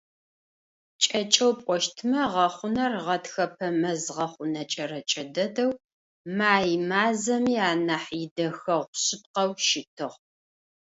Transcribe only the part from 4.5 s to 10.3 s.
кӀэрэкӀэ дэдэу, май мазэми анахь идэхэгъу шъыпкъэу щытыгъ.